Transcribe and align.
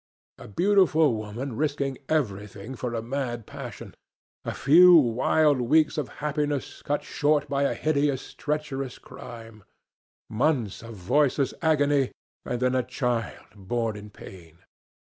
A 0.39 0.47
beautiful 0.47 1.13
woman 1.13 1.55
risking 1.55 1.99
everything 2.09 2.73
for 2.73 2.95
a 2.95 3.03
mad 3.03 3.45
passion. 3.45 3.93
A 4.43 4.51
few 4.51 4.95
wild 4.95 5.61
weeks 5.61 5.95
of 5.95 6.07
happiness 6.25 6.81
cut 6.81 7.03
short 7.03 7.47
by 7.47 7.65
a 7.65 7.75
hideous, 7.75 8.33
treacherous 8.33 8.97
crime. 8.97 9.63
Months 10.27 10.81
of 10.81 10.95
voiceless 10.95 11.53
agony, 11.61 12.13
and 12.43 12.59
then 12.59 12.73
a 12.73 12.81
child 12.81 13.45
born 13.55 13.95
in 13.95 14.09
pain. 14.09 14.63